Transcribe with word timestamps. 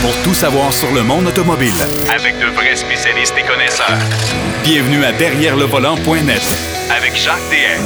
pour 0.00 0.14
tout 0.22 0.34
savoir 0.34 0.72
sur 0.72 0.92
le 0.92 1.02
monde 1.02 1.26
automobile. 1.26 1.72
Avec 2.14 2.38
de 2.38 2.46
vrais 2.46 2.76
spécialistes 2.76 3.34
et 3.38 3.42
connaisseurs. 3.42 3.98
Bienvenue 4.62 5.04
à 5.04 5.12
Derrière 5.12 5.56
le 5.56 5.64
volant.net 5.64 6.42
Avec 6.90 7.16
Jacques 7.16 7.38
DM. 7.50 7.82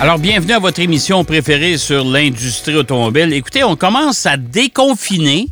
Alors, 0.00 0.18
bienvenue 0.18 0.52
à 0.52 0.58
votre 0.58 0.80
émission 0.80 1.24
préférée 1.24 1.78
sur 1.78 2.04
l'industrie 2.04 2.74
automobile. 2.74 3.32
Écoutez, 3.32 3.62
on 3.62 3.76
commence 3.76 4.26
à 4.26 4.36
déconfiner, 4.36 5.46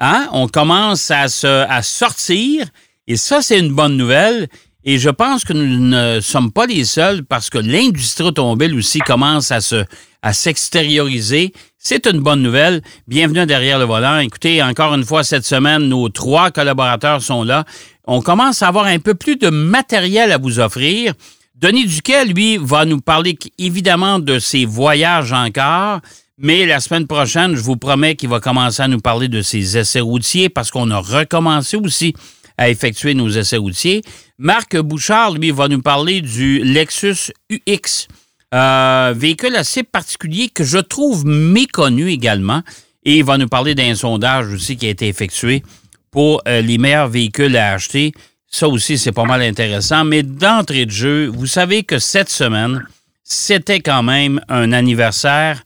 hein? 0.00 0.28
on 0.32 0.48
commence 0.48 1.10
à, 1.10 1.28
se, 1.28 1.46
à 1.46 1.82
sortir, 1.82 2.66
et 3.06 3.16
ça, 3.16 3.42
c'est 3.42 3.58
une 3.58 3.72
bonne 3.72 3.96
nouvelle. 3.96 4.48
Et 4.86 4.98
je 4.98 5.08
pense 5.08 5.44
que 5.44 5.54
nous 5.54 5.78
ne 5.78 6.20
sommes 6.20 6.52
pas 6.52 6.66
les 6.66 6.84
seuls 6.84 7.24
parce 7.24 7.48
que 7.48 7.56
l'industrie 7.56 8.24
automobile 8.24 8.74
aussi 8.74 8.98
commence 8.98 9.50
à 9.50 9.62
se 9.62 9.84
à 10.20 10.32
s'extérioriser. 10.32 11.52
C'est 11.78 12.06
une 12.06 12.20
bonne 12.20 12.42
nouvelle. 12.42 12.82
Bienvenue 13.08 13.44
derrière 13.46 13.78
le 13.78 13.84
volant. 13.84 14.18
Écoutez, 14.18 14.62
encore 14.62 14.94
une 14.94 15.04
fois, 15.04 15.22
cette 15.22 15.44
semaine, 15.44 15.88
nos 15.88 16.08
trois 16.08 16.50
collaborateurs 16.50 17.22
sont 17.22 17.44
là. 17.44 17.64
On 18.06 18.22
commence 18.22 18.62
à 18.62 18.68
avoir 18.68 18.86
un 18.86 18.98
peu 18.98 19.14
plus 19.14 19.36
de 19.36 19.50
matériel 19.50 20.32
à 20.32 20.38
vous 20.38 20.60
offrir. 20.60 21.12
Denis 21.54 21.86
Duquet, 21.86 22.24
lui, 22.24 22.58
va 22.58 22.86
nous 22.86 23.00
parler 23.00 23.38
évidemment 23.58 24.18
de 24.18 24.38
ses 24.38 24.64
voyages 24.64 25.32
encore. 25.32 26.00
Mais 26.38 26.66
la 26.66 26.80
semaine 26.80 27.06
prochaine, 27.06 27.54
je 27.54 27.60
vous 27.60 27.76
promets 27.76 28.16
qu'il 28.16 28.30
va 28.30 28.40
commencer 28.40 28.82
à 28.82 28.88
nous 28.88 29.00
parler 29.00 29.28
de 29.28 29.40
ses 29.42 29.76
essais 29.76 30.00
routiers 30.00 30.48
parce 30.48 30.70
qu'on 30.70 30.90
a 30.90 30.98
recommencé 30.98 31.76
aussi 31.76 32.14
à 32.58 32.68
effectuer 32.70 33.14
nos 33.14 33.28
essais 33.28 33.56
routiers. 33.56 34.02
Marc 34.38 34.76
Bouchard, 34.76 35.32
lui, 35.32 35.50
va 35.50 35.68
nous 35.68 35.82
parler 35.82 36.20
du 36.20 36.60
Lexus 36.62 37.32
UX, 37.50 38.08
euh, 38.54 39.12
véhicule 39.16 39.56
assez 39.56 39.82
particulier 39.82 40.48
que 40.48 40.64
je 40.64 40.78
trouve 40.78 41.26
méconnu 41.26 42.10
également. 42.10 42.62
Et 43.04 43.16
il 43.18 43.24
va 43.24 43.36
nous 43.36 43.48
parler 43.48 43.74
d'un 43.74 43.94
sondage 43.94 44.52
aussi 44.52 44.76
qui 44.76 44.86
a 44.86 44.90
été 44.90 45.08
effectué 45.08 45.62
pour 46.10 46.42
euh, 46.46 46.60
les 46.60 46.78
meilleurs 46.78 47.08
véhicules 47.08 47.56
à 47.56 47.72
acheter. 47.72 48.12
Ça 48.46 48.68
aussi, 48.68 48.98
c'est 48.98 49.12
pas 49.12 49.24
mal 49.24 49.42
intéressant. 49.42 50.04
Mais 50.04 50.22
d'entrée 50.22 50.86
de 50.86 50.90
jeu, 50.90 51.26
vous 51.26 51.46
savez 51.46 51.82
que 51.82 51.98
cette 51.98 52.30
semaine, 52.30 52.86
c'était 53.24 53.80
quand 53.80 54.02
même 54.04 54.40
un 54.48 54.72
anniversaire. 54.72 55.64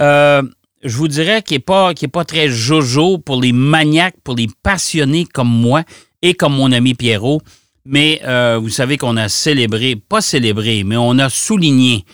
Euh, 0.00 0.42
je 0.82 0.96
vous 0.96 1.08
dirais 1.08 1.42
qu'il 1.42 1.56
n'est 1.56 1.62
pas, 1.62 1.92
pas 2.12 2.24
très 2.24 2.48
jojo 2.48 3.18
pour 3.18 3.40
les 3.40 3.52
maniaques, 3.52 4.16
pour 4.24 4.34
les 4.34 4.48
passionnés 4.62 5.26
comme 5.26 5.48
moi 5.50 5.84
et 6.22 6.34
comme 6.34 6.54
mon 6.54 6.72
ami 6.72 6.94
Pierrot. 6.94 7.40
Mais 7.84 8.20
euh, 8.24 8.58
vous 8.60 8.68
savez 8.68 8.96
qu'on 8.96 9.16
a 9.16 9.28
célébré, 9.28 9.96
pas 9.96 10.20
célébré, 10.20 10.84
mais 10.84 10.96
on 10.96 11.18
a 11.18 11.28
souligné 11.28 12.04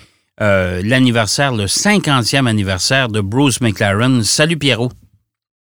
euh, 0.40 0.80
l'anniversaire, 0.84 1.52
le 1.52 1.64
50e 1.64 2.46
anniversaire 2.46 3.08
de 3.08 3.20
Bruce 3.20 3.60
McLaren. 3.60 4.22
Salut 4.22 4.56
Pierrot. 4.56 4.90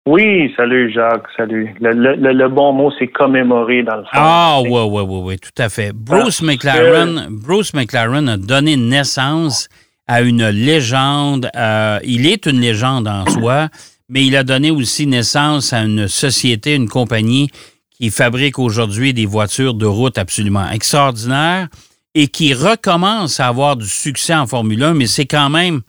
Oui, 0.06 0.52
salut 0.56 0.92
Jacques, 0.92 1.27
salut. 1.36 1.74
Le, 1.80 2.48
bon 2.48 2.72
mot, 2.72 2.92
c'est 2.97 3.08
commémorer 3.08 3.83
dans 3.83 3.97
le 3.97 4.02
fond. 4.02 4.11
Ah 4.12 4.61
oui, 4.62 4.70
oui, 4.70 5.02
oui, 5.02 5.20
oui, 5.24 5.39
tout 5.39 5.61
à 5.61 5.69
fait. 5.69 5.92
Bruce 5.92 6.42
McLaren, 6.42 7.27
Bruce 7.28 7.74
McLaren 7.74 8.28
a 8.28 8.36
donné 8.36 8.77
naissance 8.77 9.69
à 10.06 10.22
une 10.22 10.48
légende. 10.48 11.50
Euh, 11.56 11.98
il 12.05 12.28
est 12.28 12.47
une 12.47 12.61
légende 12.61 13.08
en 13.08 13.27
soi, 13.27 13.69
mais 14.08 14.24
il 14.24 14.36
a 14.36 14.44
donné 14.44 14.70
aussi 14.70 15.08
naissance 15.08 15.72
à 15.72 15.83
une 15.83 16.06
société, 16.06 16.77
une 16.77 16.89
compagnie 16.89 17.50
qui 17.98 18.11
fabrique 18.11 18.58
aujourd'hui 18.58 19.14
des 19.14 19.27
voitures 19.27 19.75
de 19.75 19.86
route 19.86 20.19
absolument 20.19 20.69
extraordinaires 20.70 21.69
et 22.14 22.28
qui 22.28 22.55
recommence 22.55 23.41
à 23.41 23.48
avoir 23.48 23.77
du 23.77 23.86
succès 23.86 24.34
en 24.34 24.47
Formule 24.47 24.83
1, 24.83 24.94
mais 24.94 25.06
c'est 25.06 25.27
quand 25.27 25.50
même 25.50 25.80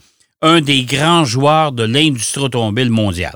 un 0.41 0.61
des 0.61 0.83
grands 0.83 1.25
joueurs 1.25 1.72
de 1.72 1.83
l'industrie 1.83 2.44
automobile 2.44 2.91
mondiale. 2.91 3.35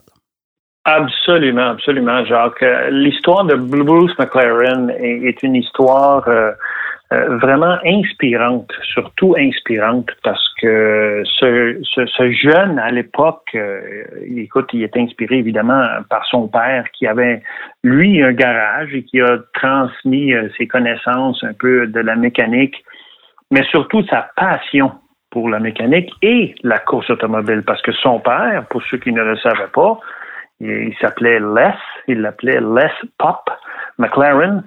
Absolument, 0.83 1.69
absolument, 1.69 2.25
Jacques. 2.25 2.63
Euh, 2.63 2.89
l'histoire 2.89 3.45
de 3.45 3.55
Bruce 3.55 4.17
McLaren 4.17 4.89
est, 4.89 5.43
une 5.43 5.55
histoire 5.55 6.27
euh, 6.27 6.51
euh, 7.13 7.37
vraiment 7.39 7.77
inspirante, 7.83 8.71
surtout 8.83 9.35
inspirante, 9.37 10.09
parce 10.23 10.47
que 10.61 11.23
ce, 11.25 11.77
ce, 11.83 12.31
jeune 12.31 12.79
à 12.79 12.89
l'époque, 12.89 13.49
euh, 13.53 14.05
écoute, 14.33 14.69
il 14.71 14.83
est 14.83 14.95
inspiré 14.95 15.39
évidemment 15.39 15.85
par 16.09 16.25
son 16.27 16.47
père 16.47 16.85
qui 16.93 17.07
avait 17.07 17.43
lui 17.83 18.23
un 18.23 18.31
garage 18.31 18.93
et 18.93 19.03
qui 19.03 19.19
a 19.19 19.39
transmis 19.53 20.33
euh, 20.33 20.47
ses 20.57 20.67
connaissances 20.67 21.43
un 21.43 21.51
peu 21.51 21.85
de 21.87 21.99
la 21.99 22.15
mécanique, 22.15 22.81
mais 23.51 23.63
surtout 23.63 24.05
sa 24.05 24.29
passion 24.37 24.93
pour 25.31 25.49
la 25.49 25.59
mécanique 25.59 26.13
et 26.21 26.55
la 26.63 26.79
course 26.79 27.09
automobile, 27.09 27.63
parce 27.67 27.81
que 27.81 27.91
son 27.91 28.19
père, 28.19 28.65
pour 28.69 28.81
ceux 28.83 28.99
qui 28.99 29.11
ne 29.11 29.21
le 29.21 29.35
savaient 29.37 29.71
pas, 29.73 29.99
il 30.61 30.95
s'appelait 31.01 31.39
Les, 31.39 31.73
il 32.07 32.21
l'appelait 32.21 32.61
Les 32.61 33.09
Pop 33.17 33.49
McLaren. 33.97 34.63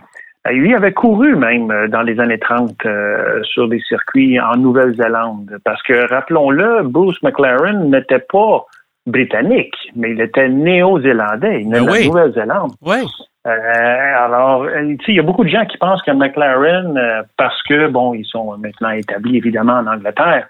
Euh, 0.47 0.53
lui 0.53 0.75
avait 0.75 0.93
couru 0.93 1.37
même 1.37 1.71
euh, 1.71 1.89
dans 1.89 2.03
les 2.03 2.21
années 2.21 2.39
30 2.39 2.75
euh, 2.85 3.43
sur 3.45 3.69
des 3.69 3.81
circuits 3.81 4.39
en 4.41 4.57
Nouvelle-Zélande. 4.57 5.59
Parce 5.65 5.83
que, 5.83 6.09
rappelons-le, 6.09 6.83
Bruce 6.85 7.23
McLaren 7.23 7.91
n'était 7.91 8.19
pas 8.19 8.65
britannique, 9.07 9.75
mais 9.97 10.13
il 10.13 10.21
était 10.21 10.49
néo-zélandais. 10.49 11.63
Il 11.63 11.75
venait 11.75 12.03
de 12.03 12.07
Nouvelle-Zélande. 12.07 12.73
Oui. 12.83 12.97
alors, 13.45 14.67
il 14.79 15.15
y 15.15 15.19
a 15.19 15.23
beaucoup 15.23 15.45
de 15.45 15.51
gens 15.51 15.67
qui 15.67 15.77
pensent 15.77 16.03
que 16.03 16.11
McLaren, 16.11 16.99
parce 17.37 17.63
que, 17.65 17.89
bon, 17.89 18.15
ils 18.15 18.25
sont 18.25 18.57
maintenant 18.57 18.91
établis 18.91 19.37
évidemment 19.37 19.75
en 19.75 19.87
Angleterre, 19.87 20.49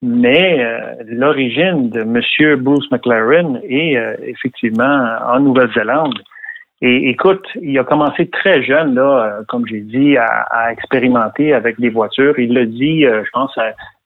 mais 0.00 0.64
l'origine 1.06 1.90
de 1.90 2.02
M. 2.02 2.56
Bruce 2.62 2.88
McLaren 2.92 3.60
est 3.68 3.98
effectivement 4.22 5.16
en 5.26 5.40
Nouvelle-Zélande. 5.40 6.22
Et 6.80 7.10
écoute, 7.10 7.44
il 7.60 7.76
a 7.78 7.84
commencé 7.84 8.28
très 8.28 8.62
jeune, 8.62 8.94
là, 8.94 9.02
euh, 9.40 9.42
comme 9.48 9.66
j'ai 9.66 9.80
dit, 9.80 10.16
à, 10.16 10.72
expérimenter 10.72 11.52
avec 11.52 11.80
des 11.80 11.90
voitures. 11.90 12.38
Il 12.38 12.54
l'a 12.54 12.66
dit, 12.66 13.04
euh, 13.04 13.24
je 13.24 13.30
pense, 13.30 13.52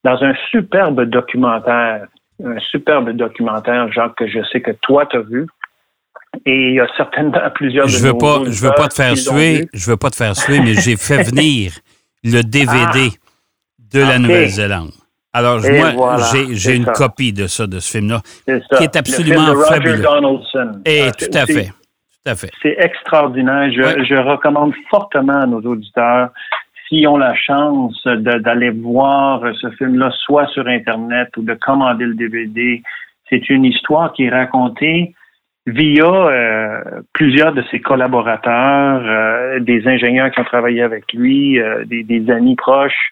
dans 0.05 0.23
un 0.23 0.35
superbe 0.51 1.03
documentaire, 1.03 2.07
un 2.43 2.59
superbe 2.71 3.11
documentaire, 3.11 3.93
Jacques, 3.93 4.17
que 4.17 4.27
je 4.27 4.43
sais 4.51 4.63
que 4.63 4.71
toi, 4.81 5.05
tu 5.07 5.19
as 5.19 5.21
vu. 5.21 5.47
Et 6.47 6.69
il 6.71 6.75
y 6.75 6.81
a 6.81 6.87
certainement 6.97 7.39
plusieurs 7.55 7.89
je 7.89 7.99
veux 7.99 8.17
pas, 8.17 8.41
Je 8.47 8.65
veux 8.65 8.73
pas 8.75 8.89
te 8.89 8.95
faire 8.95 9.17
suer, 9.19 9.69
je 9.75 9.91
veux 9.91 9.99
pas 9.99 10.09
te 10.09 10.17
faire 10.17 10.35
suer, 10.35 10.61
mais 10.61 10.73
j'ai 10.75 10.97
fait 10.97 11.23
venir 11.31 11.73
le 12.25 12.41
DVD 12.41 13.11
de 13.93 14.01
la 14.01 14.19
Nouvelle-Zélande. 14.19 14.93
Alors, 15.35 15.61
moi, 15.61 16.17
j'ai 16.53 16.77
une 16.77 16.87
copie 16.87 17.33
de 17.35 17.47
ça, 17.47 17.67
de 17.67 17.81
ce 17.81 17.91
film-là, 17.91 18.23
qui 18.47 18.85
est 18.85 18.97
absolument 18.97 19.55
fabuleux. 19.57 20.05
Et 20.87 21.03
ah, 21.09 21.13
tout 21.13 21.31
à 21.35 21.47
fait. 21.47 21.71
C'est 22.25 22.77
extraordinaire. 22.79 23.73
Je, 23.73 24.15
recommande 24.15 24.75
fortement 24.91 25.41
à 25.41 25.47
nos 25.47 25.61
auditeurs, 25.61 26.31
s'ils 26.87 27.07
ont 27.09 27.17
la 27.17 27.35
chance 27.35 28.01
d'aller 28.07 28.71
voir 28.71 29.43
ce 29.61 29.71
film-là, 29.71 30.11
soit 30.25 30.47
sur 30.49 30.67
Internet 30.67 31.37
ou 31.37 31.43
de 31.43 31.55
commander 31.55 32.05
le 32.05 32.15
DVD, 32.15 32.83
c'est 33.29 33.49
une 33.51 33.65
histoire 33.65 34.13
qui 34.13 34.25
est 34.25 34.31
racontée 34.31 35.15
via 35.67 36.05
euh, 36.05 37.03
plusieurs 37.13 37.53
de 37.53 37.63
ses 37.71 37.81
collaborateurs, 37.81 39.03
euh, 39.05 39.61
des 39.61 39.87
ingénieurs 39.87 40.31
qui 40.31 40.41
ont 40.41 40.45
travaillé 40.45 40.83
avec 40.83 41.13
lui, 41.13 41.59
euh, 41.59 41.85
des, 41.85 42.03
des, 42.03 42.31
amis 42.31 42.57
proches. 42.57 43.11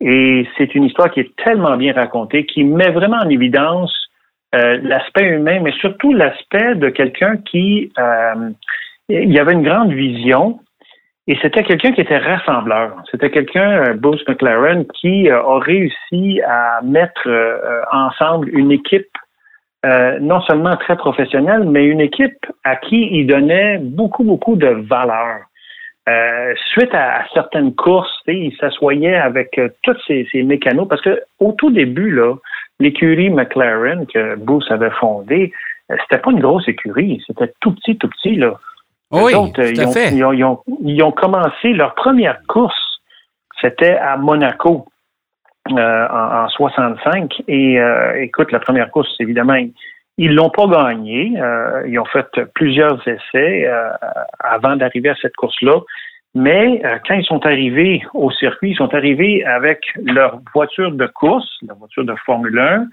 Et 0.00 0.46
c'est 0.56 0.74
une 0.74 0.84
histoire 0.84 1.10
qui 1.10 1.20
est 1.20 1.36
tellement 1.36 1.76
bien 1.76 1.92
racontée, 1.92 2.44
qui 2.46 2.64
met 2.64 2.90
vraiment 2.90 3.18
en 3.18 3.28
évidence 3.28 4.01
euh, 4.54 4.78
l'aspect 4.82 5.24
humain, 5.24 5.60
mais 5.62 5.72
surtout 5.72 6.12
l'aspect 6.12 6.74
de 6.74 6.90
quelqu'un 6.90 7.38
qui 7.38 7.90
euh, 7.98 8.50
il 9.08 9.32
y 9.32 9.38
avait 9.38 9.54
une 9.54 9.62
grande 9.62 9.92
vision 9.92 10.60
et 11.26 11.38
c'était 11.40 11.62
quelqu'un 11.62 11.92
qui 11.92 12.02
était 12.02 12.18
rassembleur. 12.18 12.96
C'était 13.10 13.30
quelqu'un, 13.30 13.84
euh, 13.84 13.94
Bruce 13.94 14.22
McLaren, 14.28 14.84
qui 14.88 15.30
a 15.30 15.42
réussi 15.58 16.40
à 16.42 16.80
mettre 16.82 17.28
ensemble 17.92 18.50
une 18.50 18.72
équipe 18.72 19.08
non 20.20 20.40
seulement 20.42 20.76
très 20.76 20.96
professionnelle, 20.96 21.64
mais 21.64 21.84
une 21.84 22.00
équipe 22.00 22.46
à 22.62 22.76
qui 22.76 23.08
il 23.10 23.26
donnait 23.26 23.78
beaucoup, 23.78 24.22
beaucoup 24.22 24.56
de 24.56 24.68
valeur. 24.68 25.40
Suite 26.72 26.94
à, 26.94 27.24
certaines 27.32 27.74
courses, 27.74 28.22
il 28.26 28.54
s'assoyait 28.58 29.16
avec 29.16 29.60
tous 29.82 29.96
ces, 30.06 30.26
ces 30.32 30.42
mécanos 30.42 30.88
parce 30.88 31.02
que 31.02 31.22
au 31.38 31.52
tout 31.52 31.70
début, 31.70 32.10
là, 32.10 32.34
l'écurie 32.80 33.30
McLaren 33.30 34.06
que 34.06 34.36
Bruce 34.36 34.70
avait 34.70 34.90
fondée, 34.90 35.52
euh, 35.90 35.96
c'était 36.02 36.20
pas 36.20 36.30
une 36.30 36.40
grosse 36.40 36.68
écurie, 36.68 37.22
c'était 37.26 37.52
tout 37.60 37.72
petit, 37.74 37.96
tout 37.96 38.08
petit, 38.08 38.36
là. 38.36 38.54
Oui, 39.10 39.32
tout 39.32 39.60
à 39.60 39.66
ils, 39.66 39.80
ont, 39.86 39.92
fait. 39.92 40.14
Ils, 40.14 41.02
ont, 41.02 41.12
commencé 41.12 41.72
leur 41.74 41.94
première 41.94 42.40
course, 42.48 43.00
c'était 43.60 43.96
à 43.96 44.16
Monaco 44.16 44.86
euh, 45.70 46.08
en, 46.08 46.48
65. 46.48 47.42
Et 47.46 47.78
euh, 47.78 48.22
écoute, 48.22 48.50
la 48.52 48.60
première 48.60 48.90
course, 48.90 49.14
évidemment, 49.20 49.56
ils 50.18 50.34
l'ont 50.34 50.50
pas 50.50 50.66
gagnée. 50.66 51.32
ils 51.86 51.98
ont 51.98 52.04
fait 52.06 52.28
plusieurs 52.54 53.06
essais 53.08 53.68
avant 54.40 54.76
d'arriver 54.76 55.10
à 55.10 55.16
cette 55.20 55.36
course-là. 55.36 55.80
Mais 56.34 56.80
euh, 56.84 56.98
quand 57.06 57.14
ils 57.14 57.24
sont 57.24 57.44
arrivés 57.44 58.02
au 58.14 58.30
circuit, 58.30 58.70
ils 58.70 58.76
sont 58.76 58.94
arrivés 58.94 59.44
avec 59.44 59.80
leur 60.02 60.40
voiture 60.54 60.92
de 60.92 61.06
course, 61.06 61.58
la 61.66 61.74
voiture 61.74 62.04
de 62.04 62.14
Formule 62.24 62.58
1, 62.58 62.86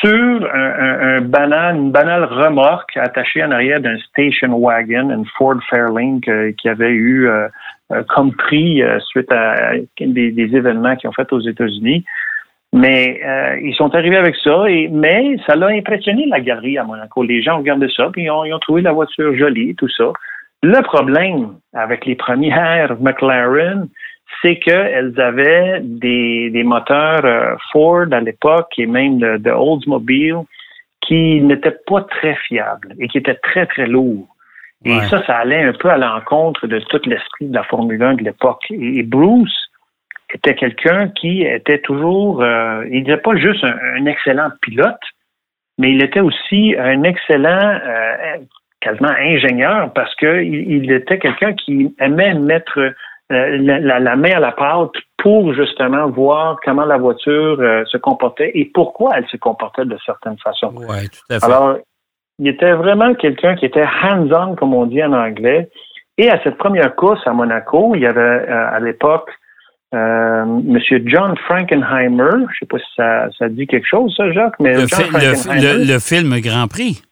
sur 0.00 0.50
un, 0.52 1.20
banal, 1.20 1.76
une 1.76 1.92
banale 1.92 2.24
remorque 2.24 2.96
attachée 2.96 3.42
en 3.42 3.52
arrière 3.52 3.80
d'un 3.80 3.96
station 3.98 4.58
wagon, 4.58 5.10
une 5.10 5.24
Ford 5.38 5.58
Fairlane 5.70 6.20
qui 6.20 6.68
avait 6.68 6.90
eu 6.90 7.28
euh, 7.28 7.48
euh, 7.92 8.02
comme 8.08 8.32
prix 8.32 8.82
euh, 8.82 8.98
suite 9.00 9.30
à 9.30 9.74
des, 10.00 10.56
événements 10.56 10.96
qu'ils 10.96 11.08
ont 11.08 11.12
fait 11.12 11.32
aux 11.32 11.40
États-Unis. 11.40 12.04
Mais 12.72 13.20
ils 13.62 13.74
sont 13.74 13.94
arrivés 13.94 14.16
avec 14.16 14.36
ça, 14.36 14.68
et, 14.68 14.88
mais 14.88 15.36
ça 15.46 15.56
l'a 15.56 15.68
impressionné 15.68 16.26
la 16.26 16.40
galerie 16.40 16.76
à 16.76 16.84
Monaco. 16.84 17.22
Les 17.22 17.40
gens 17.40 17.58
regardé 17.58 17.88
ça, 17.88 18.10
puis 18.12 18.24
ils 18.24 18.30
ont, 18.30 18.44
ils 18.44 18.52
ont 18.52 18.58
trouvé 18.58 18.82
la 18.82 18.92
voiture 18.92 19.34
jolie, 19.34 19.74
tout 19.76 19.88
ça. 19.88 20.12
Le 20.62 20.82
problème 20.82 21.54
avec 21.74 22.06
les 22.06 22.16
premières 22.16 22.96
McLaren, 23.00 23.88
c'est 24.42 24.58
qu'elles 24.58 25.18
avaient 25.20 25.80
des, 25.82 26.50
des 26.50 26.62
moteurs 26.64 27.24
euh, 27.24 27.54
Ford 27.72 28.06
à 28.10 28.20
l'époque 28.20 28.72
et 28.78 28.86
même 28.86 29.18
de, 29.18 29.50
Oldsmobile 29.50 30.42
qui 31.00 31.40
n'étaient 31.40 31.76
pas 31.86 32.02
très 32.02 32.34
fiables 32.34 32.94
et 32.98 33.06
qui 33.08 33.18
étaient 33.18 33.36
très, 33.36 33.66
très 33.66 33.86
lourds. 33.86 34.26
Et 34.84 35.00
ça, 35.08 35.24
ça 35.26 35.38
allait 35.38 35.64
un 35.64 35.72
peu 35.72 35.88
à 35.88 35.96
l'encontre 35.96 36.66
de 36.66 36.78
tout 36.78 37.00
l'esprit 37.06 37.46
de 37.46 37.54
la 37.54 37.64
Formule 37.64 38.00
1 38.00 38.14
de 38.14 38.24
l'époque. 38.24 38.64
Et, 38.70 39.02
Bruce 39.02 39.65
était 40.36 40.54
quelqu'un 40.54 41.08
qui 41.08 41.42
était 41.42 41.80
toujours, 41.80 42.42
euh, 42.42 42.84
il 42.90 43.02
n'était 43.02 43.16
pas 43.16 43.36
juste 43.36 43.64
un, 43.64 44.06
excellent 44.06 44.50
pilote, 44.62 45.00
mais 45.78 45.90
il 45.90 46.02
était 46.02 46.20
aussi 46.20 46.74
un 46.78 47.02
excellent, 47.02 47.78
euh, 47.84 48.36
quasiment 48.80 49.14
ingénieur, 49.18 49.92
parce 49.94 50.14
qu'il 50.16 50.54
il 50.54 50.92
était 50.92 51.18
quelqu'un 51.18 51.54
qui 51.54 51.94
aimait 51.98 52.34
mettre 52.34 52.78
euh, 52.78 52.92
la, 53.30 53.98
la, 53.98 54.16
main 54.16 54.36
à 54.36 54.40
la 54.40 54.52
pâte 54.52 54.92
pour 55.18 55.52
justement 55.54 56.08
voir 56.08 56.58
comment 56.64 56.84
la 56.84 56.98
voiture 56.98 57.56
se 57.86 57.96
comportait 57.96 58.52
et 58.54 58.66
pourquoi 58.72 59.14
elle 59.16 59.26
se 59.26 59.36
comportait 59.36 59.84
de 59.84 59.96
certaines 60.04 60.38
façons. 60.38 60.72
Ouais, 60.76 61.08
tout 61.08 61.34
à 61.34 61.40
fait. 61.40 61.46
Alors, 61.46 61.78
il 62.38 62.46
était 62.48 62.72
vraiment 62.72 63.14
quelqu'un 63.14 63.56
qui 63.56 63.64
était 63.64 63.84
hands-on, 63.84 64.54
comme 64.54 64.74
on 64.74 64.86
dit 64.86 65.02
en 65.02 65.12
anglais. 65.12 65.68
Et 66.18 66.30
à 66.30 66.40
cette 66.44 66.56
première 66.56 66.94
course 66.94 67.26
à 67.26 67.32
Monaco, 67.32 67.94
il 67.96 68.02
y 68.02 68.06
avait 68.06 68.46
à 68.48 68.78
l'époque 68.78 69.30
euh, 69.96 70.44
Monsieur 70.64 71.02
John 71.06 71.36
Frankenheimer. 71.46 72.30
Je 72.32 72.36
ne 72.36 72.46
sais 72.60 72.66
pas 72.68 72.78
si 72.78 72.94
ça, 72.96 73.28
ça, 73.38 73.48
dit 73.48 73.66
quelque 73.66 73.86
chose, 73.86 74.14
ça, 74.16 74.30
Jacques, 74.32 74.58
mais 74.60 74.74
le, 74.74 74.82
le, 74.82 75.92
le 75.92 75.98
film 75.98 76.38
Grand 76.40 76.68
Prix. 76.68 77.02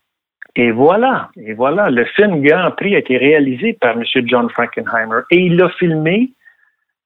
Et 0.56 0.70
voilà, 0.70 1.30
et 1.36 1.52
voilà, 1.52 1.90
le 1.90 2.04
film 2.04 2.40
Grand 2.42 2.70
Prix 2.70 2.94
a 2.94 2.98
été 2.98 3.16
réalisé 3.16 3.72
par 3.72 3.96
M. 3.96 4.04
John 4.26 4.48
Frankenheimer 4.50 5.22
et 5.32 5.38
il 5.38 5.56
l'a 5.56 5.68
filmé 5.70 6.30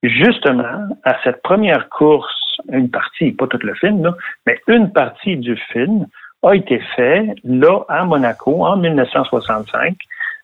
justement 0.02 0.88
à 1.04 1.16
cette 1.25 1.40
première 1.42 1.88
course, 1.88 2.58
une 2.70 2.90
partie, 2.90 3.32
pas 3.32 3.46
tout 3.46 3.58
le 3.62 3.75
film, 3.75 4.02
là, 4.02 4.14
mais 4.46 4.60
une 4.69 4.92
partie 4.92 5.36
du 5.36 5.56
film 5.72 6.06
a 6.42 6.54
été 6.54 6.78
fait 6.94 7.34
là 7.44 7.84
à 7.88 8.04
Monaco 8.04 8.66
en 8.66 8.76
1965. 8.76 9.96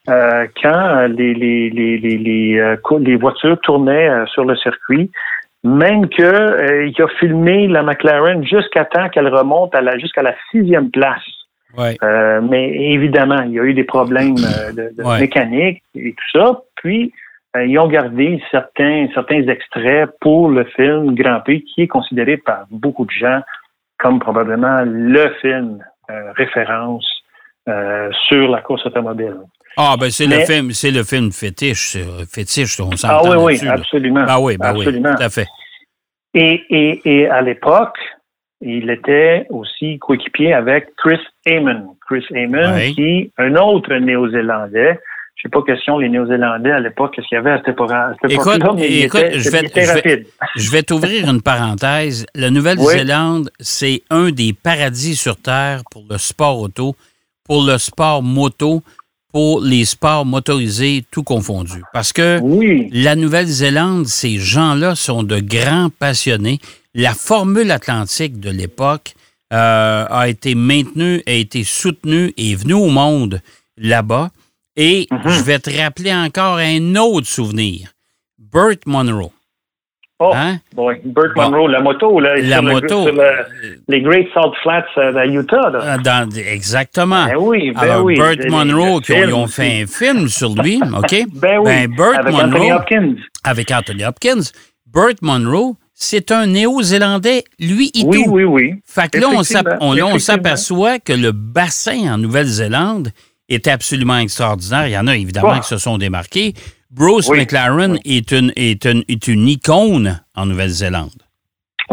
Euh, 0.09 0.47
quand 0.63 1.07
les, 1.07 1.33
les, 1.33 1.71
les, 1.71 1.99
les, 1.99 2.59
euh, 2.59 2.77
les 2.99 3.17
voitures 3.17 3.59
tournaient 3.63 4.09
euh, 4.09 4.27
sur 4.27 4.45
le 4.45 4.55
circuit, 4.57 5.11
même 5.63 6.09
que 6.09 6.23
euh, 6.23 6.87
il 6.87 7.03
a 7.03 7.09
filmé 7.19 7.67
la 7.69 7.83
McLaren 7.83 8.45
jusqu'à 8.45 8.85
temps 8.85 9.09
qu'elle 9.09 9.29
remonte 9.29 9.75
à 9.75 9.81
la 9.81 9.97
jusqu'à 9.99 10.23
la 10.23 10.35
sixième 10.51 10.91
place 10.91 11.25
euh, 12.03 12.41
mais 12.43 12.71
évidemment, 12.93 13.43
il 13.43 13.53
y 13.53 13.61
a 13.61 13.65
eu 13.65 13.75
des 13.75 13.85
problèmes 13.85 14.37
euh, 14.39 14.73
de, 14.73 15.21
mécanique 15.21 15.83
et 15.95 16.13
tout 16.13 16.39
ça. 16.39 16.61
Puis, 16.77 17.13
euh, 17.57 17.67
ils 17.67 17.79
ont 17.79 17.89
gardé 17.89 18.43
certains, 18.51 19.09
certains 19.15 19.47
extraits 19.49 20.11
pour 20.21 20.49
le 20.49 20.65
film 20.65 21.15
Grand 21.15 21.41
Prix, 21.41 21.65
qui 21.65 21.83
est 21.83 21.89
considéré 21.89 22.37
par 22.37 22.65
beaucoup 22.71 23.05
de 23.05 23.11
gens 23.11 23.41
comme 23.99 24.19
probablement 24.19 24.83
le 24.85 25.31
film 25.41 25.79
référence 26.37 27.07
sur 28.29 28.49
la 28.51 28.61
course 28.61 28.85
automobile. 28.85 29.37
Ah, 29.77 29.97
ben 29.99 30.11
c'est 30.11 30.27
le 30.27 30.41
film, 30.41 30.71
c'est 30.73 30.91
le 30.91 31.03
film 31.03 31.33
fétiche, 31.33 31.97
fétiche, 32.31 32.79
on 32.81 32.97
s'entend. 32.97 33.23
Ah 33.25 33.39
oui, 33.39 33.59
oui, 33.61 33.69
absolument. 33.69 34.25
Ah 34.27 34.41
oui, 34.41 34.57
ben 34.57 34.75
oui, 34.77 34.85
tout 34.85 35.23
à 35.23 35.29
fait. 35.29 35.47
Et, 36.35 36.63
et, 36.71 37.01
et 37.05 37.29
à 37.29 37.43
l'époque, 37.43 37.97
il 38.61 38.91
était 38.91 39.47
aussi 39.51 39.99
coéquipier 39.99 40.55
avec 40.55 40.95
Chris 40.97 41.21
Amon. 41.47 41.97
Chris 42.07 42.25
Amon, 42.35 42.79
qui 42.95 43.31
un 43.39 43.55
autre 43.57 43.95
Néo-Zélandais. 43.95 44.99
Je 45.37 45.49
ne 45.49 45.51
sais 45.51 45.61
pas 45.61 45.63
question 45.63 45.99
les 45.99 46.09
Néo-Zélandais 46.09 46.71
à 46.71 46.81
l'époque, 46.81 47.15
qu'est-ce 47.15 47.29
qu'il 47.29 47.37
y 47.37 47.39
avait 47.39 47.51
à 47.51 47.59
cette 47.59 47.69
époque-là, 47.69 48.15
écoute, 48.31 48.55
écoute 48.81 49.21
je, 49.33 49.51
vais, 49.51 50.25
je, 50.57 50.71
vais, 50.71 50.83
t'ouvrir 50.83 51.29
une 51.29 51.43
parenthèse. 51.43 52.25
La 52.35 52.51
Nouvelle-Zélande, 52.51 53.51
c'est 53.61 54.03
un 54.09 54.31
des 54.31 54.55
paradis 54.55 55.17
sur 55.17 55.37
Terre 55.37 55.83
pour 55.91 56.05
le 56.09 56.17
sport 56.17 56.61
auto, 56.61 56.95
pour 57.45 57.65
le 57.65 57.77
sport 57.77 58.23
moto, 58.23 58.83
pour 59.35 59.61
les 59.61 59.85
sports 59.85 60.25
motorisés, 60.25 61.05
tout 61.11 61.25
confondu. 61.25 61.83
Parce 61.93 62.13
que 62.13 62.41
la 62.93 63.17
Nouvelle-Zélande, 63.17 64.07
ces 64.07 64.39
gens-là 64.39 64.95
sont 64.95 65.25
de 65.25 65.41
grands 65.41 65.91
passionnés 65.91 66.61
la 66.95 67.15
formule 67.15 67.73
atlantique 67.73 68.39
de 68.39 68.51
l'époque 68.51 69.15
euh, 69.53 70.07
a 70.09 70.29
été 70.29 70.55
maintenue, 70.55 71.21
a 71.27 71.33
été 71.33 71.65
soutenue 71.65 72.33
et 72.37 72.53
est 72.53 72.55
venue 72.55 72.75
au 72.75 72.89
monde 72.91 73.41
là-bas. 73.77 74.31
Et 74.77 75.09
mhm. 75.11 75.21
je 75.27 75.43
vais 75.43 75.59
te 75.59 75.77
rappeler 75.77 76.15
encore 76.15 76.59
un 76.59 76.95
autre 76.95 77.27
souvenir. 77.27 77.93
Burt 78.39 78.87
Monroe. 78.87 79.33
Oh, 80.21 80.33
hein? 80.33 80.61
boy. 80.75 81.01
Burt 81.05 81.35
Monroe, 81.35 81.69
la 81.69 81.81
moto, 81.81 82.21
là, 82.21 82.37
la 82.37 82.63
moto. 82.63 83.09
les 83.89 84.01
Great 84.01 84.29
Salt 84.33 84.53
Flats 84.63 84.87
euh, 84.97 85.17
à 85.17 85.27
Utah. 85.27 85.71
Là. 85.71 85.99
Ah, 86.07 86.25
exactement. 86.37 87.27
Ben 87.27 87.37
oui, 87.37 87.73
ben 87.73 87.81
Alors, 87.81 88.05
oui. 88.05 88.15
Burt 88.15 88.49
Monroe, 88.49 89.01
qui 89.01 89.13
ont, 89.13 89.49
fait 89.49 89.83
un 89.83 89.87
film 89.87 90.29
sur 90.29 90.55
lui, 90.55 90.81
OK? 90.97 91.27
ben 91.35 91.59
oui, 91.59 91.65
ben, 91.65 91.97
Burt 91.97 92.15
avec 92.15 92.33
Monroe, 92.33 92.45
Anthony 92.45 92.73
Hopkins. 92.73 93.15
Avec 93.43 93.71
Anthony 93.73 94.05
Hopkins. 94.05 94.53
Burt 94.87 95.21
Monroe, 95.21 95.75
c'est 95.95 96.31
un 96.31 96.47
Néo-Zélandais, 96.47 97.43
lui 97.59 97.91
et 97.95 98.05
oui, 98.05 98.23
tout. 98.25 98.31
Oui, 98.31 98.45
oui, 98.45 98.71
oui. 98.71 98.75
Fait 98.87 99.11
que 99.11 99.19
là, 99.19 99.29
on 99.81 100.19
s'aperçoit 100.21 101.01
que 101.01 101.13
le 101.13 101.33
bassin 101.33 102.15
en 102.15 102.19
Nouvelle-Zélande 102.19 103.11
est 103.49 103.67
absolument 103.67 104.19
extraordinaire. 104.19 104.87
Il 104.87 104.93
y 104.93 104.99
en 104.99 105.09
a 105.09 105.17
évidemment 105.17 105.59
qui 105.59 105.69
se 105.69 105.79
sont 105.79 105.99
démarqués. 105.99 106.55
Bruce 106.95 107.29
McLaren 107.29 107.99
est, 108.05 108.31
une, 108.31 108.53
est, 108.55 108.85
une, 108.85 109.03
est 109.09 109.27
une 109.27 109.49
icône 109.49 110.21
en 110.37 110.47
Nouvelle-Zélande. 110.47 111.11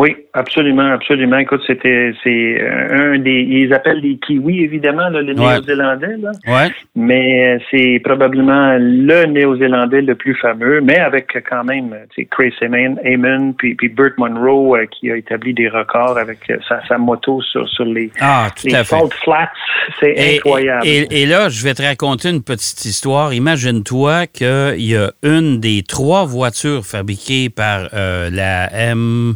Oui, 0.01 0.15
absolument, 0.33 0.93
absolument. 0.93 1.37
Écoute, 1.37 1.61
c'était 1.67 2.11
c'est 2.23 2.59
euh, 2.59 3.13
un 3.13 3.19
des 3.19 3.45
ils 3.47 3.71
appellent 3.71 3.99
les 3.99 4.17
kiwis 4.17 4.63
évidemment 4.63 5.09
les 5.09 5.35
Néo-Zélandais 5.35 6.17
là. 6.17 6.31
Ouais. 6.47 6.71
Mais 6.95 7.45
euh, 7.45 7.59
c'est 7.69 8.01
probablement 8.03 8.77
le 8.79 9.25
Néo-Zélandais 9.25 10.01
le 10.01 10.15
plus 10.15 10.33
fameux, 10.33 10.81
mais 10.81 10.97
avec 10.97 11.37
quand 11.47 11.63
même 11.65 11.95
Chris 12.31 12.51
Amon, 12.63 13.53
puis, 13.53 13.75
puis 13.75 13.89
Burt 13.89 14.17
Monroe 14.17 14.75
euh, 14.75 14.85
qui 14.87 15.11
a 15.11 15.17
établi 15.17 15.53
des 15.53 15.69
records 15.69 16.17
avec 16.17 16.51
sa, 16.67 16.97
moto 16.97 17.39
sur, 17.43 17.69
sur 17.69 17.85
les 17.85 18.09
ah, 18.21 18.47
tout 18.59 18.69
les 18.69 18.83
flats, 18.83 19.51
c'est 19.99 20.37
incroyable. 20.37 20.81
Et, 20.83 21.21
et, 21.21 21.25
là, 21.27 21.49
je 21.49 21.63
vais 21.63 21.75
te 21.75 21.83
raconter 21.83 22.31
une 22.31 22.41
petite 22.41 22.85
histoire. 22.85 23.35
Imagine-toi 23.35 24.25
qu'il 24.25 24.81
y 24.81 24.95
a 24.95 25.11
une 25.21 25.59
des 25.59 25.83
trois 25.83 26.25
voitures 26.25 26.87
fabriquées 26.87 27.51
par 27.51 27.89
la 27.93 28.73
M 28.73 29.35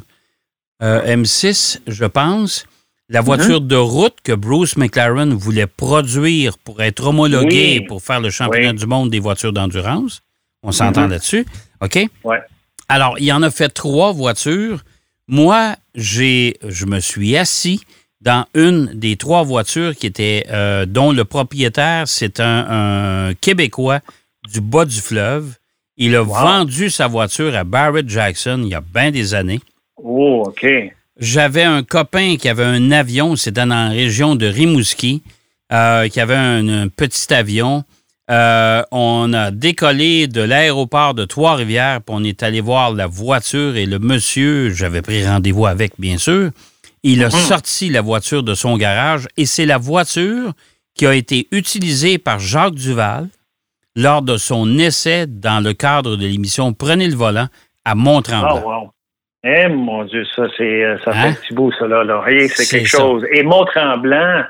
euh, 0.82 1.16
M6, 1.16 1.80
je 1.88 2.06
pense, 2.06 2.66
la 3.10 3.22
voiture 3.22 3.62
mhm. 3.62 3.68
de 3.68 3.76
route 3.76 4.16
que 4.24 4.34
Bruce 4.34 4.78
McLaren 4.78 5.34
voulait 5.34 5.68
produire 5.68 6.58
pour 6.58 6.82
être 6.82 7.06
homologuée 7.06 7.82
pour 7.88 8.02
faire 8.02 8.20
le 8.20 8.30
championnat 8.30 8.74
du 8.74 8.86
monde 8.86 9.10
des 9.10 9.20
voitures 9.20 9.54
d'endurance. 9.54 10.22
On 10.64 10.72
s'entend 10.72 11.04
mhm. 11.04 11.12
là-dessus. 11.12 11.46
OK? 11.82 12.08
Ouais. 12.24 12.40
Alors, 12.90 13.18
il 13.20 13.32
en 13.32 13.42
a 13.42 13.52
fait 13.52 13.70
trois 13.70 14.12
voitures. 14.12 14.84
Moi, 15.28 15.76
j'ai, 15.94 16.58
je 16.68 16.86
me 16.86 17.00
suis 17.00 17.36
assis 17.38 17.82
dans 18.22 18.46
une 18.56 18.88
des 18.94 19.18
trois 19.18 19.44
voitures 19.44 19.96
qui 19.96 20.08
était, 20.08 20.46
euh, 20.50 20.86
dont 20.86 21.12
le 21.12 21.26
propriétaire, 21.26 22.08
c'est 22.08 22.40
un, 22.40 23.34
Québécois 23.40 24.00
du 24.52 24.62
bas 24.62 24.86
du 24.86 25.00
fleuve. 25.00 25.56
Il 25.98 26.16
a 26.16 26.24
vendu 26.24 26.90
sa 26.90 27.08
voiture 27.08 27.56
à 27.56 27.64
Barrett 27.64 28.10
Jackson 28.10 28.62
il 28.64 28.70
y 28.70 28.76
a 28.76 28.82
bien 28.82 29.12
des 29.12 29.34
années. 29.34 29.62
Oh, 29.98 30.44
OK. 30.48 30.66
J'avais 31.18 31.64
un 31.64 31.84
copain 31.84 32.36
qui 32.38 32.50
avait 32.50 32.64
un 32.64 32.92
avion, 32.92 33.36
c'était 33.36 33.62
dans 33.62 33.68
la 33.68 33.90
région 33.90 34.36
de 34.36 34.46
Rimouski, 34.46 35.24
euh, 35.72 36.10
qui 36.10 36.20
avait 36.20 36.36
un, 36.36 36.90
petit 36.90 37.34
avion. 37.34 37.84
Euh, 38.30 38.84
on 38.92 39.32
a 39.34 39.52
décollé 39.52 40.28
de 40.28 40.42
l'aéroport 40.42 41.14
de 41.14 41.24
Trois-Rivières, 41.26 42.02
puis 42.02 42.16
on 42.18 42.24
est 42.24 42.44
allé 42.44 42.60
voir 42.60 42.92
la 42.92 43.08
voiture 43.08 43.78
et 43.78 43.86
le 43.86 44.00
monsieur, 44.00 44.72
j'avais 44.72 45.02
pris 45.02 45.26
rendez-vous 45.26 45.68
avec, 45.68 45.94
bien 46.00 46.18
sûr. 46.18 46.52
Il 47.04 47.24
a 47.24 47.28
mhm. 47.28 47.32
sorti 47.32 47.90
la 47.90 48.02
voiture 48.02 48.44
de 48.44 48.56
son 48.56 48.78
garage 48.78 49.28
et 49.38 49.46
c'est 49.46 49.66
la 49.66 49.78
voiture 49.78 50.54
qui 50.96 51.06
a 51.06 51.14
été 51.14 51.48
utilisée 51.52 52.18
par 52.18 52.40
Jacques 52.40 52.76
Duval 52.76 53.30
lors 53.96 54.22
de 54.22 54.38
son 54.38 54.78
essai 54.80 55.28
dans 55.28 55.64
le 55.64 55.74
cadre 55.74 56.18
de 56.18 56.26
l'émission 56.26 56.74
Prenez 56.74 57.08
le 57.08 57.16
volant 57.16 57.48
à 57.86 57.96
Mont-Tremblant. 57.96 58.64
Oh, 58.66 58.90
Eh 59.48 59.68
mon 59.68 60.04
Dieu, 60.06 60.26
ça, 60.36 60.44
c'est 60.58 60.84
euh, 60.84 60.98
ça 61.06 61.12
fait 61.12 61.18
Hein? 61.20 61.30
un 61.30 61.34
petit 61.34 61.54
bout, 61.54 61.72
ça 61.74 61.88
là. 61.88 62.04
là. 62.04 62.24
C'est 62.48 62.66
quelque 62.78 62.90
ça. 62.90 62.98
chose. 62.98 63.24
Et 63.32 63.44
Mont-Tremblant, 63.44 64.44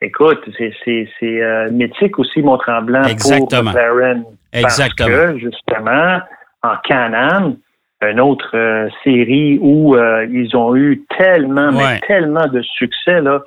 écoute, 0.00 0.40
c'est 0.56 0.72
c'est 0.84 1.08
c'est 1.20 1.42
euh, 1.42 1.70
mythique 1.70 2.18
aussi 2.18 2.40
Mont-Tremblant 2.40 3.02
pour 3.02 3.10
Exactement. 3.10 3.62
McLaren. 3.72 4.24
Exactement. 4.52 5.08
Parce 5.10 5.32
que 5.32 5.38
justement, 5.38 6.20
en 6.62 6.74
Can-Am, 6.88 7.56
une 8.02 8.20
autre 8.20 8.50
euh, 8.54 8.88
série 9.04 9.58
où 9.60 9.94
euh, 9.94 10.26
ils 10.30 10.56
ont 10.56 10.74
eu 10.74 11.02
tellement, 11.18 11.70
mais 11.72 11.78
Ouais. 11.84 12.00
tellement 12.06 12.46
de 12.46 12.62
succès 12.62 13.20
là. 13.20 13.42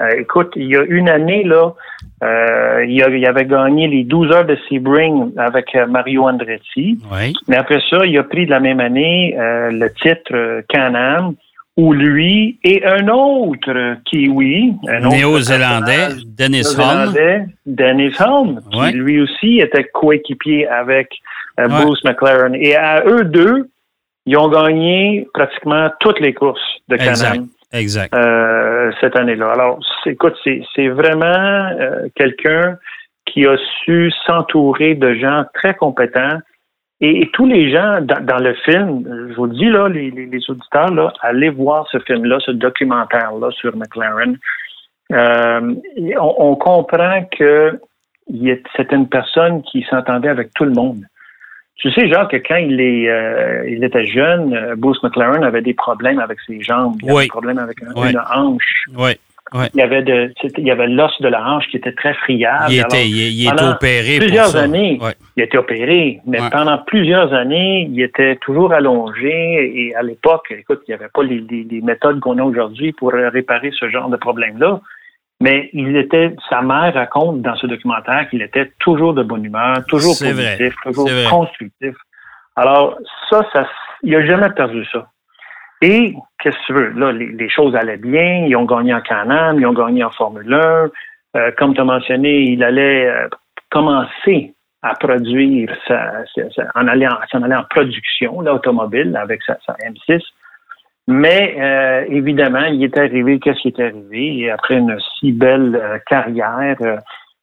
Euh, 0.00 0.08
écoute, 0.20 0.52
il 0.56 0.66
y 0.68 0.76
a 0.76 0.82
une 0.84 1.08
année 1.08 1.42
là, 1.44 1.72
euh, 2.22 2.84
il, 2.86 2.92
y 2.94 3.02
a- 3.02 3.08
il 3.08 3.26
avait 3.26 3.44
gagné 3.46 3.88
les 3.88 4.04
12 4.04 4.30
heures 4.32 4.44
de 4.46 4.56
Sebring 4.68 5.32
avec 5.36 5.74
euh, 5.74 5.86
Mario 5.86 6.22
Andretti. 6.28 6.98
Oui. 7.12 7.32
Mais 7.48 7.56
après 7.56 7.80
ça, 7.90 8.04
il 8.06 8.16
a 8.18 8.22
pris 8.24 8.46
de 8.46 8.50
la 8.50 8.60
même 8.60 8.80
année 8.80 9.34
euh, 9.38 9.70
le 9.72 9.90
titre 9.92 10.62
Can-Am, 10.72 11.34
où 11.76 11.92
lui 11.92 12.58
et 12.64 12.84
un 12.86 13.08
autre 13.08 13.96
Kiwi, 14.06 14.72
un 14.88 15.04
autre 15.04 15.16
Néo-Zélandais, 15.16 16.08
Dennis 16.26 16.76
Holm. 16.78 17.12
Dennis 17.66 18.14
Holm, 18.20 18.60
qui 18.70 18.78
Ouais. 18.78 18.92
lui 18.92 19.20
aussi 19.20 19.58
était 19.58 19.84
coéquipier 19.84 20.68
avec 20.68 21.08
Ouais. 21.58 21.66
Bruce 21.68 22.02
McLaren. 22.04 22.54
Et 22.54 22.76
à 22.76 23.02
eux 23.06 23.24
deux, 23.24 23.68
ils 24.26 24.36
ont 24.36 24.48
gagné 24.48 25.26
pratiquement 25.32 25.88
toutes 26.00 26.20
les 26.20 26.34
courses 26.34 26.60
de 26.88 26.96
Exact. 26.96 27.34
Can-Am 27.36 27.46
Exact. 27.72 28.14
euh, 28.14 28.90
cette 29.00 29.16
année-là. 29.16 29.52
Alors, 29.52 29.78
écoute, 30.06 30.34
c'est 30.44 30.88
vraiment 30.88 31.24
euh, 31.80 32.08
quelqu'un 32.14 32.76
qui 33.26 33.46
a 33.46 33.56
su 33.84 34.10
s'entourer 34.26 34.94
de 34.94 35.14
gens 35.14 35.44
très 35.54 35.74
compétents. 35.74 36.38
Et, 37.00 37.22
et 37.22 37.30
tous 37.32 37.46
les 37.46 37.70
gens 37.70 38.00
dans, 38.00 38.24
dans 38.24 38.38
le 38.38 38.54
film, 38.54 39.04
je 39.28 39.34
vous 39.34 39.46
le 39.46 39.52
dis, 39.54 39.66
là, 39.68 39.88
les, 39.88 40.10
les- 40.10 40.26
les 40.26 40.50
auditeurs, 40.50 40.90
là, 40.94 41.12
allez 41.20 41.50
voir 41.50 41.86
ce 41.92 41.98
film-là, 41.98 42.38
ce 42.40 42.52
documentaire-là 42.52 43.50
sur 43.50 43.76
McLaren. 43.76 44.38
Euh, 45.12 45.74
on, 46.18 46.34
on 46.38 46.56
comprend 46.56 47.22
que 47.38 47.78
c'était 48.76 48.96
une 48.96 49.08
personne 49.08 49.62
qui 49.62 49.84
s'entendait 49.90 50.28
avec 50.30 50.52
tout 50.54 50.64
le 50.64 50.72
monde. 50.72 51.02
Tu 51.76 51.90
sais, 51.92 52.08
genre 52.08 52.26
que 52.28 52.36
quand 52.38 52.56
il, 52.56 52.80
est, 52.80 53.08
euh, 53.08 53.68
il 53.68 53.84
était 53.84 54.06
jeune, 54.06 54.54
euh, 54.54 54.74
Bruce 54.76 55.02
McLaren 55.02 55.44
avait 55.44 55.60
des 55.60 55.74
problèmes 55.74 56.18
avec 56.18 56.38
ses 56.46 56.60
jambes, 56.62 56.96
il 57.02 57.08
avait 57.10 57.16
Oui. 57.18 57.22
des 57.24 57.28
problèmes 57.28 57.58
avec 57.58 57.76
Oui. 57.96 58.10
une 58.12 58.20
hanche. 58.34 58.84
Oui. 58.96 59.10
Il 59.74 59.78
y 59.78 59.82
avait 59.82 60.02
de, 60.02 60.32
il 60.58 60.66
y 60.66 60.72
avait 60.72 60.88
l'os 60.88 61.12
de 61.20 61.28
la 61.28 61.40
hanche 61.48 61.68
qui 61.68 61.76
était 61.76 61.92
très 61.92 62.14
friable. 62.14 62.64
Il 62.68 62.80
Alors, 62.80 62.86
était, 62.92 63.06
il, 63.06 63.16
il 63.16 63.46
était 63.48 63.62
opéré 63.62 64.16
pour 64.18 64.26
plusieurs 64.26 64.46
ça. 64.48 64.62
années. 64.62 64.98
Ouais. 65.00 65.12
il 65.36 65.42
été 65.44 65.56
opéré, 65.56 66.20
mais 66.26 66.40
Ouais. 66.40 66.50
pendant 66.50 66.78
plusieurs 66.78 67.32
années, 67.32 67.88
il 67.92 68.02
était 68.02 68.36
toujours 68.36 68.72
allongé. 68.72 69.30
Et 69.32 69.94
à 69.94 70.02
l'époque, 70.02 70.52
écoute, 70.58 70.80
il 70.88 70.90
n'y 70.90 70.94
avait 70.94 71.10
pas 71.14 71.22
les, 71.22 71.44
les- 71.48 71.62
les 71.70 71.80
méthodes 71.80 72.18
qu'on 72.18 72.38
a 72.38 72.42
aujourd'hui 72.42 72.92
pour 72.92 73.14
euh, 73.14 73.28
réparer 73.28 73.70
ce 73.78 73.88
genre 73.88 74.08
de 74.08 74.16
problème-là. 74.16 74.80
Mais 75.40 75.68
il 75.74 75.96
était, 75.96 76.34
sa 76.48 76.62
mère 76.62 76.94
raconte 76.94 77.42
dans 77.42 77.54
ce 77.56 77.66
documentaire 77.66 78.28
qu'il 78.30 78.40
était 78.42 78.72
toujours 78.78 79.12
de 79.12 79.22
bonne 79.22 79.44
humeur, 79.44 79.84
toujours 79.86 80.14
vrai. 80.14 80.32
positif, 80.56 80.74
toujours 80.82 81.08
constructif. 81.30 81.94
Alors, 82.56 82.96
ça, 83.28 83.46
ça, 83.52 83.68
il 84.02 84.12
n'a 84.12 84.24
jamais 84.24 84.48
perdu 84.50 84.84
ça. 84.86 85.06
Et, 85.82 86.14
qu'est-ce 86.38 86.56
que 86.56 86.64
tu 86.66 86.72
veux? 86.72 86.88
Là, 86.98 87.12
les, 87.12 87.26
les 87.26 87.50
choses 87.50 87.76
allaient 87.76 87.98
bien. 87.98 88.46
Ils 88.46 88.56
ont 88.56 88.64
gagné 88.64 88.94
en 88.94 89.02
Can-Am, 89.02 89.60
ils 89.60 89.66
ont 89.66 89.74
gagné 89.74 90.02
en 90.04 90.10
Formule 90.10 90.52
1. 90.54 90.88
Euh, 91.36 91.50
comme 91.58 91.74
tu 91.74 91.82
as 91.82 91.84
mentionné, 91.84 92.38
il 92.44 92.64
allait 92.64 93.06
euh, 93.06 93.28
commencer 93.70 94.54
à 94.82 94.94
produire, 94.94 95.70
sa, 95.86 96.24
sa- 96.34 96.50
sa- 96.50 96.70
en 96.74 96.88
en, 96.88 97.16
s'en 97.30 97.42
aller 97.42 97.54
en 97.54 97.64
production, 97.64 98.40
l'automobile, 98.40 99.14
avec 99.20 99.42
sa, 99.42 99.58
sa 99.66 99.74
M6. 99.74 100.22
Mais 101.08 101.54
euh, 101.58 102.04
évidemment, 102.08 102.64
il 102.64 102.82
est 102.82 102.98
arrivé, 102.98 103.38
qu'est-ce 103.38 103.60
qui 103.60 103.68
est 103.68 103.78
arrivé? 103.80 104.38
Et 104.38 104.50
après 104.50 104.74
une 104.76 104.98
si 105.18 105.30
belle 105.32 105.76
euh, 105.76 105.98
carrière, 106.06 106.76
euh, 106.80 106.96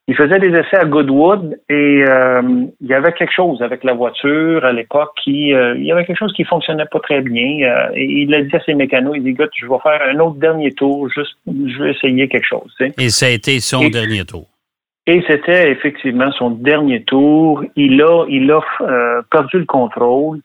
Il 0.09 0.15
faisait 0.15 0.39
des 0.39 0.47
essais 0.57 0.77
à 0.77 0.85
Goodwood 0.85 1.59
et 1.69 2.03
euh, 2.07 2.41
il 2.79 2.87
y 2.87 2.93
avait 2.93 3.11
quelque 3.11 3.33
chose 3.33 3.61
avec 3.61 3.83
la 3.83 3.93
voiture 3.93 4.63
à 4.63 4.71
l'époque 4.71 5.11
qui 5.21 5.53
euh, 5.53 5.75
il 5.77 5.83
y 5.83 5.91
avait 5.91 6.05
quelque 6.05 6.17
chose 6.19 6.31
qui 6.33 6.45
fonctionnait 6.45 6.85
pas 6.89 6.99
très 7.01 7.19
bien. 7.21 7.67
Euh, 7.67 7.89
et 7.93 8.05
il 8.05 8.33
a 8.33 8.41
dit 8.41 8.55
à 8.55 8.61
ses 8.63 8.73
mécanos, 8.73 9.15
il 9.17 9.23
dit 9.23 9.31
écoute, 9.31 9.49
je 9.59 9.65
vais 9.67 9.79
faire 9.83 10.01
un 10.09 10.17
autre 10.19 10.37
dernier 10.37 10.71
tour, 10.71 11.09
juste 11.09 11.35
je 11.45 11.83
vais 11.83 11.91
essayer 11.91 12.27
quelque 12.29 12.45
chose. 12.47 12.73
tu 12.79 12.85
sais. 12.87 12.93
Et 12.97 13.09
ça 13.09 13.25
a 13.25 13.29
été 13.29 13.59
son 13.59 13.81
Et- 13.81 13.89
dernier 13.89 14.23
tour. 14.23 14.45
Et 15.09 15.23
c'était 15.27 15.71
effectivement 15.71 16.31
son 16.33 16.51
dernier 16.51 17.01
tour. 17.03 17.63
Il 17.77 18.01
a, 18.01 18.25
il 18.29 18.51
a 18.51 18.59
perdu 19.31 19.59
le 19.59 19.65
contrôle. 19.65 20.39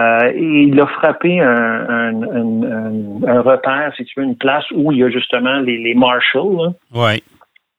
Euh, 0.00 0.32
et 0.34 0.62
il 0.62 0.80
a 0.80 0.86
frappé 0.86 1.40
un, 1.40 1.46
un, 1.46 2.22
un, 2.22 2.62
un- 2.62 3.22
un 3.28 3.40
repère, 3.42 3.92
si 3.96 4.04
tu 4.06 4.18
veux, 4.18 4.24
une 4.26 4.36
place 4.36 4.64
où 4.74 4.90
il 4.92 4.98
y 4.98 5.04
a 5.04 5.10
justement 5.10 5.60
les, 5.60 5.76
les 5.78 5.94
marshals, 5.94 6.56
là, 6.56 6.68
Oui. 6.94 7.22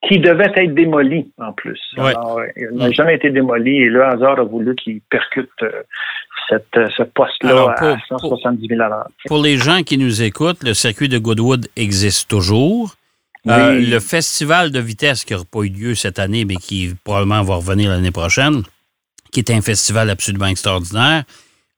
Qui 0.07 0.19
devaient 0.19 0.51
être 0.55 0.73
démolis 0.73 1.31
en 1.37 1.53
plus. 1.53 1.79
Ouais. 1.97 2.09
Alors, 2.09 2.39
euh, 2.39 2.45
il 2.57 2.75
n'a 2.77 2.91
jamais 2.91 3.15
été 3.15 3.29
démoli 3.29 3.77
et 3.83 3.85
le 3.89 4.03
hasard 4.03 4.39
a 4.39 4.43
voulu 4.43 4.75
qu'il 4.75 4.99
percute 5.01 5.49
euh, 5.61 5.69
cette, 6.49 6.65
euh, 6.75 6.87
ce 6.97 7.03
poste-là 7.03 7.75
à 7.77 7.95
pour- 8.07 8.19
170 8.19 8.67
000 8.67 8.81
à 8.81 8.89
l'heure. 8.89 9.07
Pour 9.27 9.41
les 9.43 9.57
gens 9.57 9.83
qui 9.83 9.97
nous 9.97 10.23
écoutent, 10.23 10.63
le 10.63 10.73
circuit 10.73 11.07
de 11.07 11.17
Goodwood 11.19 11.67
existe 11.75 12.29
toujours. 12.29 12.95
Euh, 13.47 13.73
le 13.79 13.99
festival 13.99 14.71
de 14.71 14.79
vitesse 14.79 15.23
qui 15.25 15.33
n'aura 15.33 15.45
pas 15.51 15.59
eu 15.61 15.69
lieu 15.69 15.95
cette 15.95 16.19
année, 16.19 16.45
mais 16.45 16.55
qui 16.57 16.93
probablement 17.03 17.41
va 17.43 17.55
revenir 17.55 17.89
l'année 17.89 18.11
prochaine, 18.11 18.61
qui 19.31 19.39
est 19.39 19.49
un 19.51 19.61
festival 19.61 20.09
absolument 20.11 20.45
extraordinaire, 20.47 21.23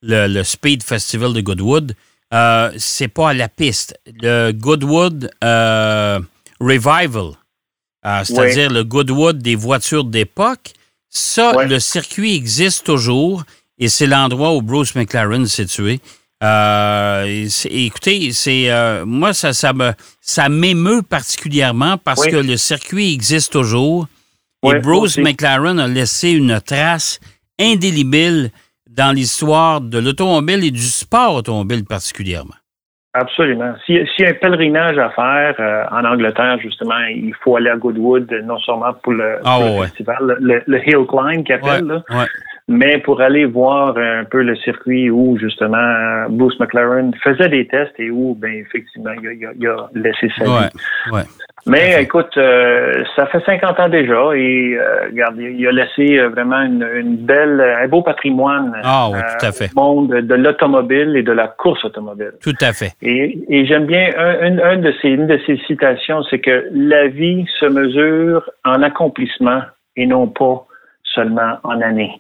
le, 0.02 0.28
le 0.28 0.44
Speed 0.44 0.84
Festival 0.84 1.32
de 1.34 1.40
Goodwood, 1.42 1.94
euh, 2.34 2.70
c'est 2.78 3.08
pas 3.08 3.30
à 3.30 3.34
la 3.34 3.48
piste. 3.48 3.98
Le 4.22 4.52
Goodwood 4.52 5.30
Revival, 6.60 7.32
euh, 8.06 8.24
c'est-à-dire 8.24 8.70
le 8.70 8.84
Goodwood 8.84 9.40
des 9.40 9.56
voitures 9.56 10.04
d'époque, 10.04 10.74
ça, 11.10 11.64
le 11.66 11.80
circuit 11.80 12.36
existe 12.36 12.86
toujours 12.86 13.44
et 13.78 13.88
c'est 13.88 14.08
l'endroit 14.08 14.56
où 14.56 14.62
Bruce 14.62 14.96
McLaren 14.96 15.46
s'est 15.46 15.66
tué. 15.66 16.00
Euh, 16.44 17.48
écoutez, 17.70 18.34
c'est 18.34 18.70
euh, 18.70 19.06
moi 19.06 19.34
ça 19.34 19.54
ça 19.54 19.72
me 19.72 19.94
ça 20.20 20.50
m'émeut 20.50 21.02
particulièrement 21.02 21.98
parce 21.98 22.22
Oui. 22.22 22.32
que 22.32 22.36
le 22.36 22.58
circuit 22.58 23.14
existe 23.14 23.54
toujours 23.54 24.08
et 24.66 24.80
Bruce 24.80 25.18
aussi. 25.18 25.22
McLaren 25.22 25.80
a 25.80 25.88
laissé 25.88 26.32
une 26.32 26.60
trace 26.60 27.20
indélébile 27.60 28.52
dans 28.90 29.12
l'histoire 29.12 29.80
de 29.82 29.98
l'automobile 30.00 30.64
et 30.64 30.72
du 30.72 30.82
sport 30.84 31.36
automobile 31.36 31.86
particulièrement. 31.86 32.56
Absolument. 33.16 33.74
S'il 33.86 34.08
s'il 34.10 34.26
y 34.26 34.28
a 34.28 34.32
un 34.32 34.34
pèlerinage 34.34 34.98
à 34.98 35.10
faire 35.12 35.56
euh, 35.60 35.84
en 35.92 36.04
Angleterre, 36.04 36.58
justement, 36.60 36.98
il 37.12 37.34
faut 37.44 37.56
aller 37.58 37.70
à 37.70 37.76
Goodwood, 37.78 38.32
non 38.44 38.58
seulement 38.60 38.92
pour 39.04 39.14
le, 39.14 39.36
Ah, 39.46 39.58
pour 39.60 39.82
le 39.82 39.88
festival, 39.88 40.38
le, 40.40 40.64
le 40.66 40.78
Hill 40.88 41.06
Climb 41.08 41.44
Ouais, 41.48 41.52
appellent, 41.54 41.86
là, 41.86 42.04
ouais. 42.10 42.26
mais 42.68 42.98
pour 43.00 43.22
aller 43.22 43.46
voir 43.46 43.96
un 43.98 44.24
peu 44.24 44.42
le 44.42 44.56
circuit 44.56 45.12
où, 45.12 45.38
justement, 45.38 46.26
Bruce 46.30 46.60
McLaren 46.60 47.14
faisait 47.24 47.50
des 47.50 47.68
tests 47.68 47.94
et 48.00 48.10
où, 48.10 48.34
ben 48.34 48.52
effectivement, 48.52 49.12
il 49.22 49.28
a, 49.28 49.34
il 49.34 49.46
a- 49.46 49.52
il 49.60 49.68
a 49.68 49.90
laissé 49.94 50.32
sa 50.36 50.46
vie. 50.46 50.52
Mais 51.66 52.02
écoute, 52.04 52.36
euh, 52.38 53.04
ça 53.16 53.26
fait 53.28 53.40
50 53.46 53.80
ans 53.80 53.88
déjà 53.90 54.36
et 54.36 54.76
euh, 54.78 55.06
regarde, 55.06 55.36
il 55.40 55.60
il 55.62 55.68
a 55.68 55.72
laissé 55.72 56.20
euh, 56.20 56.28
vraiment 56.30 56.62
une, 56.62 56.86
une 56.96 57.16
belle, 57.16 57.62
un 57.62 57.88
beau 57.88 58.02
patrimoine 58.02 58.74
Ah 58.84 59.08
oui, 59.10 59.18
euh, 59.20 59.22
tout 59.40 59.46
à 59.46 59.52
fait. 59.54 59.70
au 59.76 59.80
monde 59.80 60.10
de 60.10 60.36
l'automobile 60.36 61.16
et 61.16 61.24
de 61.24 61.32
la 61.32 61.48
course 61.48 61.86
automobile. 61.86 62.34
Tout 62.42 62.56
à 62.60 62.74
fait. 62.74 62.92
Et, 63.02 63.40
et 63.50 63.66
j'aime 63.66 63.86
bien 63.86 64.10
un, 64.18 64.46
une, 64.48 64.60
un 64.60 64.78
de 64.78 64.94
ces, 65.02 65.10
une 65.10 65.28
de 65.28 65.40
ces 65.46 65.58
citations, 65.68 66.22
c'est 66.30 66.40
que 66.40 66.68
la 66.74 67.08
vie 67.08 67.46
se 67.60 67.66
mesure 67.68 68.50
en 68.66 68.82
accomplissement 68.82 69.62
et 69.96 70.06
non 70.06 70.28
pas 70.28 70.66
seulement 71.16 71.60
en 71.64 71.80
années. 71.82 72.20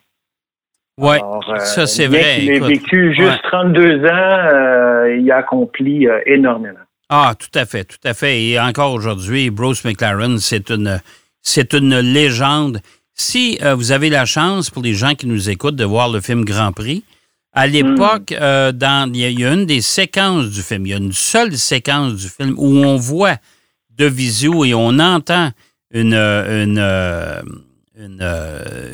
Ouais, 1.00 1.16
Alors, 1.18 1.44
euh, 1.52 1.58
ça 1.58 1.86
c'est 1.88 2.06
vrai. 2.08 2.20
ait 2.46 2.56
écoute. 2.58 2.68
vécu 2.70 3.14
juste 3.14 3.44
Ouais. 3.44 3.50
32 3.52 4.06
ans, 4.06 4.10
euh, 4.54 5.16
il 5.20 5.30
a 5.32 5.38
accompli 5.38 6.08
énormément. 6.28 6.78
Ah, 7.10 7.36
tout 7.38 7.58
à 7.58 7.66
fait, 7.66 7.84
tout 7.86 7.98
à 8.04 8.14
fait. 8.14 8.44
Et 8.44 8.60
encore 8.60 8.94
aujourd'hui, 8.94 9.50
Bruce 9.50 9.84
McLaren, 9.84 10.40
c'est 10.40 10.70
une, 10.72 11.02
c'est 11.42 11.74
une 11.74 12.00
légende. 12.00 12.80
Si 13.14 13.60
euh, 13.62 13.76
vous 13.76 13.92
avez 13.92 14.10
la 14.10 14.26
chance, 14.26 14.70
pour 14.70 14.82
les 14.82 14.96
gens 14.96 15.14
qui 15.14 15.28
nous 15.28 15.50
écoutent, 15.50 15.76
de 15.76 15.84
voir 15.86 16.10
le 16.10 16.22
film 16.22 16.44
Grand 16.46 16.72
Prix, 16.72 17.04
à 17.52 17.68
l'époque, 17.68 18.32
euh, 18.32 18.72
il 19.14 19.18
y, 19.18 19.26
a- 19.26 19.30
il 19.30 19.40
y 19.40 19.46
a 19.46 19.54
une 19.54 19.68
des 19.68 19.82
séquences 19.82 20.50
du 20.50 20.64
film, 20.64 20.88
il 20.88 20.90
y 20.90 20.94
a 20.94 20.98
une 20.98 21.14
seule 21.14 21.56
séquence 21.56 22.16
du 22.16 22.28
film 22.28 22.56
où 22.58 22.78
on 22.84 22.98
voit 22.98 23.38
de 23.96 24.06
visu 24.08 24.50
et 24.66 24.74
on 24.74 24.98
entend 24.98 25.52
une, 25.94 26.16
une, 26.16 26.80
euh, 26.80 27.42
une, 27.96 28.28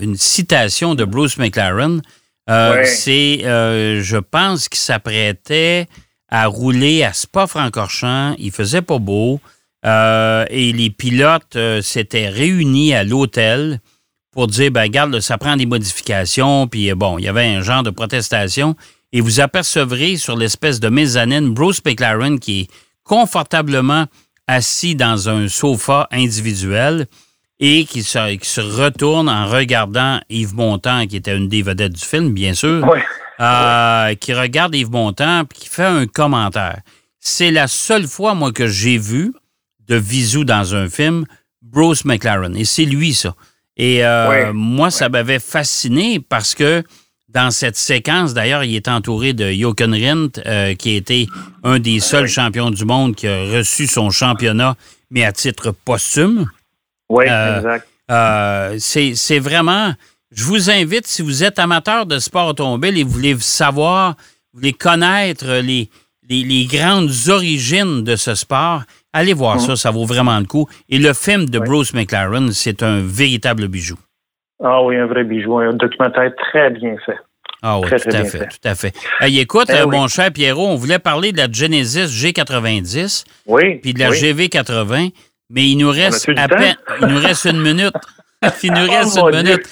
une 0.02 0.18
citation 0.18 0.94
de 0.96 1.06
Bruce 1.06 1.38
McLaren. 1.38 2.02
Euh, 2.50 2.74
Ouais. 2.74 2.86
C'est, 2.86 3.46
euh, 3.46 4.02
je 4.04 4.18
pense 4.18 4.68
qu'il 4.68 4.80
s'apprêtait 4.80 5.88
à 6.30 6.48
rouler 6.48 7.04
à 7.04 7.14
Spa-Francorchamps. 7.14 8.36
Il 8.38 8.52
faisait 8.52 8.82
pas 8.82 9.00
beau. 9.00 9.40
Euh, 9.86 10.46
et 10.50 10.74
les 10.74 10.90
pilotes 10.90 11.56
euh, 11.56 11.82
s'étaient 11.82 12.28
réunis 12.28 12.94
à 12.94 13.04
l'hôtel 13.04 13.80
pour 14.32 14.48
dire, 14.48 14.72
ben 14.72 14.84
regarde, 14.84 15.20
ça 15.22 15.38
prend 15.38 15.56
des 15.56 15.66
modifications, 15.66 16.68
puis 16.68 16.94
bon, 16.94 17.18
il 17.18 17.26
y 17.26 17.28
avait 17.28 17.46
un 17.46 17.62
genre 17.62 17.84
de 17.84 17.90
protestation. 17.90 18.76
Et 19.12 19.22
vous 19.22 19.40
apercevrez 19.40 20.18
sur 20.18 20.38
l'espèce 20.38 20.80
de 20.80 20.90
mezzanine 20.90 21.54
Bruce 21.54 21.82
McLaren 21.84 22.40
qui 22.40 22.62
est 22.62 22.68
confortablement 23.04 24.06
assis 24.48 24.96
dans 24.96 25.30
un 25.30 25.48
sofa 25.48 26.08
individuel 26.12 27.08
et 27.60 27.86
qui 27.86 28.04
se, 28.04 28.60
retourne 28.62 29.28
en 29.28 29.48
regardant 29.48 30.20
Yves 30.30 30.56
Montand, 30.56 31.08
qui 31.08 31.18
était 31.18 31.36
une 31.36 31.50
des 31.50 31.62
vedettes 31.62 31.94
du 31.94 32.06
film, 32.06 32.34
bien 32.34 32.54
sûr, 32.54 32.86
euh, 33.42 34.16
qui 34.16 34.34
regarde 34.34 34.76
Yves 34.76 34.92
Montand 34.92 35.44
et 35.44 35.54
qui 35.54 35.68
fait 35.68 35.86
un 35.86 36.08
commentaire. 36.08 36.82
C'est 37.20 37.52
la 37.52 37.68
seule 37.68 38.08
fois, 38.08 38.34
moi, 38.34 38.52
que 38.52 38.68
j'ai 38.68 38.98
vu 38.98 39.34
de 39.88 39.96
Visou 39.96 40.46
dans 40.46 40.76
un 40.76 40.90
film, 40.90 41.26
Bruce 41.62 42.06
McLaren. 42.06 42.56
Et 42.56 42.66
c'est 42.66 42.86
lui, 42.86 43.14
ça. 43.14 43.36
Et 43.80 44.06
euh, 44.06 44.52
moi, 44.54 44.92
ça 44.92 45.08
m'avait 45.08 45.40
fasciné 45.40 46.20
parce 46.20 46.54
que 46.54 46.84
dans 47.30 47.50
cette 47.50 47.78
séquence, 47.78 48.34
d'ailleurs, 48.34 48.66
il 48.66 48.76
est 48.76 48.90
entouré 48.90 49.32
de 49.32 49.50
Jochen 49.52 49.94
Rindt, 49.94 50.42
euh, 50.46 50.76
qui 50.76 50.96
a 50.96 50.98
été 50.98 51.28
un 51.64 51.80
des 51.80 52.02
seuls 52.02 52.28
champions 52.28 52.72
du 52.72 52.84
monde 52.84 53.16
qui 53.16 53.28
a 53.28 53.58
reçu 53.58 53.88
son 53.88 54.10
championnat, 54.10 54.76
mais 55.12 55.24
à 55.24 55.32
titre 55.32 55.72
posthume. 55.72 56.50
Oui, 57.08 57.26
euh, 57.30 58.74
exact. 58.74 59.16
c'est 59.16 59.40
vraiment. 59.40 59.94
Je 60.32 60.44
vous 60.44 60.70
invite, 60.70 61.08
si 61.08 61.24
vous 61.24 61.44
êtes 61.44 61.58
amateur 61.58 62.06
de 62.06 62.20
sport 62.20 62.50
automobile 62.50 62.98
et 63.00 63.04
vous 63.04 63.10
voulez 63.10 63.36
savoir, 63.40 64.16
vous 64.54 64.60
voulez 64.60 64.74
connaître 64.74 65.60
les, 65.64 65.90
les, 66.30 66.66
grandes 66.66 67.10
origines 67.30 68.04
de 68.04 68.16
ce 68.16 68.36
sport, 68.36 68.84
allez 69.12 69.34
voir 69.34 69.56
mm. 69.56 69.60
ça, 69.60 69.76
ça 69.76 69.92
vaut 69.92 70.06
vraiment 70.06 70.38
le 70.40 70.46
coup. 70.46 70.68
Et 70.88 71.00
le 71.00 71.14
film 71.14 71.46
de 71.46 71.58
Bruce 71.58 71.96
McLaren, 71.96 72.52
c'est 72.52 72.84
un 72.84 73.02
véritable 73.02 73.68
bijou. 73.68 73.98
Ah 74.64 74.84
oui, 74.84 74.98
un 74.98 75.08
vrai 75.08 75.24
bijou, 75.24 75.58
un 75.58 75.74
documentaire 75.74 76.32
très 76.52 76.70
bien 76.70 76.96
fait. 77.06 77.18
Ah 77.64 77.80
oui, 77.80 77.90
tout, 77.90 78.10
à 78.16 78.24
fait, 78.24 78.48
tout 78.48 78.68
à 78.68 78.76
fait. 78.76 78.94
écoute, 79.24 79.70
eh 79.70 79.86
mon 79.86 80.08
cher 80.08 80.32
Pierrot, 80.32 80.68
on 80.68 80.76
voulait 80.76 81.00
parler 81.00 81.32
de 81.32 81.38
la 81.38 81.52
Genesis 81.52 82.06
G90, 82.06 83.26
oui, 83.48 83.80
puis 83.80 83.94
de 83.94 84.00
la 84.00 84.12
GV80, 84.12 85.12
mais 85.50 85.70
il 85.70 85.78
nous 85.78 85.90
reste 85.90 86.30
à 86.38 86.48
peine, 86.48 86.78
il 87.02 87.08
nous 87.08 87.20
reste 87.20 87.46
une 87.46 87.62
minute. 87.62 87.94
il 88.64 88.72
nous 88.72 88.90
reste 88.90 89.20
oh, 89.22 89.30
une 89.30 89.38
minute. 89.38 89.70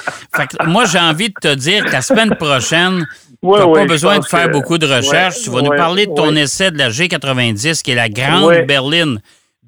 moi, 0.66 0.86
j'ai 0.86 1.00
envie 1.00 1.30
de 1.30 1.34
te 1.40 1.56
dire 1.56 1.86
que 1.86 1.92
la 1.92 2.02
semaine 2.02 2.36
prochaine, 2.36 3.08
tu 3.44 3.50
n'as 3.50 3.66
pas 3.66 3.86
besoin 3.86 4.20
de 4.20 4.26
faire 4.26 4.50
beaucoup 4.50 4.78
de 4.78 4.86
recherches. 4.86 5.42
tu 5.44 5.50
vas 5.50 5.62
nous 5.62 5.76
parler 5.76 6.06
de 6.06 6.14
ton 6.14 6.36
essai 6.36 6.72
de 6.72 6.78
la 6.78 6.90
G90, 6.90 7.82
qui 7.82 7.92
est 7.92 7.96
la 7.96 8.10
grande 8.10 8.66
berline 8.68 9.20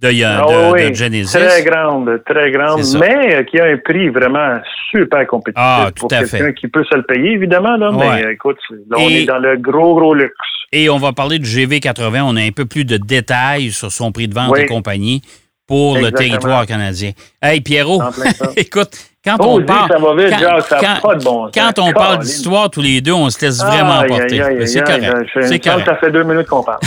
de, 0.02 0.24
ah 0.24 0.74
de, 0.74 0.94
Genesis. 0.94 1.38
Très 1.38 1.64
grande, 1.64 2.22
très 2.26 2.52
grande, 2.52 2.82
mais 3.00 3.36
euh, 3.36 3.44
qui 3.44 3.60
a 3.60 3.66
un 3.66 3.78
prix 3.78 4.08
vraiment 4.10 4.60
super 4.92 5.28
compétitif 5.28 5.62
ah, 5.62 5.90
pour 5.94 6.08
quelqu'un 6.10 6.54
qui 6.54 6.70
peut 6.70 6.86
se 6.90 6.96
le 6.96 7.04
payer, 7.04 7.34
évidemment. 7.34 7.76
Là, 7.76 7.92
Mais 7.92 8.34
écoute, 8.34 8.60
là, 8.90 8.98
on 8.98 9.10
est 9.10 9.26
dans 9.26 9.40
le 9.40 9.58
gros, 9.58 10.00
gros 10.00 10.14
luxe. 10.14 10.34
Et 10.72 10.90
on 10.90 10.98
va 10.98 11.12
parler 11.12 11.38
du 11.38 11.50
GV80. 11.50 12.22
On 12.22 12.38
a 12.38 12.42
un 12.42 12.52
peu 12.52 12.66
plus 12.66 12.86
de 12.86 12.96
détails 12.96 13.72
sur 13.72 13.92
son 13.92 14.12
prix 14.12 14.28
de 14.30 14.34
vente 14.34 14.58
et 14.58 14.68
compagnie 14.68 15.22
pour 15.70 16.00
le 16.00 16.12
territoire 16.12 16.66
canadien. 16.66 17.12
Hey, 17.40 17.62
Pierrot, 17.62 18.02
écoute, 18.58 18.90
quand 19.24 19.36
on 19.40 19.62
parle. 19.62 19.92
quand, 21.54 21.78
on 21.78 21.92
parle 21.92 22.20
d'histoire 22.24 22.72
tous 22.72 22.82
les 22.82 23.02
deux, 23.02 23.14
on 23.14 23.30
se 23.30 23.40
laisse 23.46 23.60
vraiment 23.60 24.00
emporter. 24.00 24.42
C'est 24.66 24.82
correct. 24.82 25.30
C'est 25.44 25.60
correct. 25.60 25.86
Ça 25.86 25.96
fait 25.98 26.12
deux 26.12 26.24
minutes 26.24 26.48
qu'on 26.48 26.64
parle. 26.64 26.80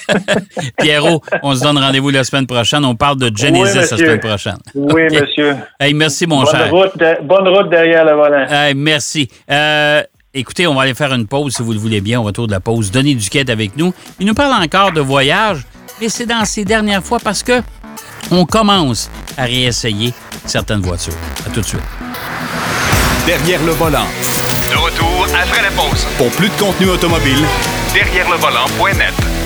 Pierrot, 0.78 1.20
on 1.42 1.54
se 1.54 1.62
donne 1.62 1.76
rendez-vous 1.76 2.08
la 2.08 2.24
semaine 2.24 2.46
prochaine. 2.46 2.82
On 2.86 2.94
parle 2.94 3.18
de 3.18 3.30
Genesis 3.36 3.76
la 3.76 3.86
semaine 3.86 4.20
prochaine. 4.20 4.58
Oui, 4.74 5.02
monsieur. 5.12 5.56
Hey, 5.78 5.92
merci, 5.92 6.26
mon 6.26 6.44
bonne 6.44 6.54
cher. 6.54 6.70
Route 6.70 6.92
bonne 7.22 7.48
route 7.48 7.68
derrière 7.68 8.06
le 8.06 8.12
volant. 8.12 8.46
Hey, 8.48 8.72
merci. 8.74 9.28
Euh, 9.50 10.02
écoutez, 10.32 10.66
on 10.66 10.74
va 10.74 10.82
aller 10.82 10.94
faire 10.94 11.12
une 11.12 11.26
pause 11.26 11.54
si 11.56 11.62
vous 11.62 11.74
le 11.74 11.78
voulez 11.78 12.00
bien 12.00 12.20
au 12.20 12.22
retour 12.22 12.46
de 12.46 12.52
la 12.52 12.60
pause. 12.60 12.90
Denis 12.90 13.16
Duquette 13.16 13.50
avec 13.50 13.76
nous. 13.76 13.92
Il 14.18 14.26
nous 14.26 14.34
parle 14.34 14.54
encore 14.62 14.92
de 14.92 15.02
voyage, 15.02 15.66
mais 16.00 16.08
c'est 16.08 16.26
dans 16.26 16.46
ces 16.46 16.64
dernières 16.64 17.04
fois 17.04 17.18
parce 17.22 17.42
que 17.42 17.60
on 18.30 18.44
commence 18.44 19.10
à 19.36 19.44
réessayer 19.44 20.12
certaines 20.46 20.80
voitures. 20.82 21.14
À 21.46 21.50
tout 21.50 21.60
de 21.60 21.66
suite. 21.66 21.80
Derrière 23.26 23.62
le 23.64 23.72
volant. 23.72 24.06
De 24.70 24.76
retour 24.76 25.26
après 25.34 25.62
la 25.62 25.70
pause. 25.70 26.06
Pour 26.18 26.30
plus 26.30 26.48
de 26.48 26.54
contenu 26.54 26.88
automobile, 26.90 27.44
derrière 27.92 28.28
le 28.30 28.36
volant.net. 28.36 29.43